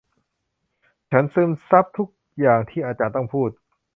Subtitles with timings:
[1.11, 2.09] ฉันซึมซับทุก
[2.39, 3.49] อย่างที่อาจารย์ต้องพูด